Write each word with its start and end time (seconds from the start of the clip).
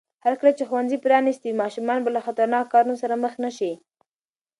هرکله 0.25 0.51
چې 0.57 0.63
ښوونځي 0.69 0.97
پرانیستي 1.05 1.47
وي، 1.49 1.59
ماشومان 1.63 1.99
به 2.03 2.09
له 2.15 2.21
خطرناکو 2.25 2.71
کارونو 2.73 2.95
سره 3.01 3.21
مخ 3.23 3.33
نه 3.43 3.51
شي. 3.57 3.71